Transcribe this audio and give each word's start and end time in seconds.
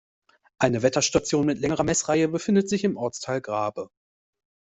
Eine 0.57 0.81
Wetterstation 0.81 1.45
mit 1.45 1.59
längerer 1.59 1.83
Messreihe 1.83 2.27
befindet 2.27 2.67
sich 2.67 2.83
im 2.83 2.97
Ortsteil 2.97 3.39
Grabe. 3.39 3.91